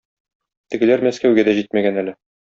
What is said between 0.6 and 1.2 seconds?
Тегеләр